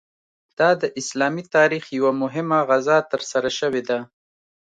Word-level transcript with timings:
دا 0.59 0.69
د 0.81 0.83
اسلامي 1.01 1.43
تاریخ 1.55 1.83
یوه 1.97 2.11
مهمه 2.21 2.59
غزا 2.69 2.97
ترسره 3.11 3.49
شوې 3.59 3.81
ده. 3.89 3.99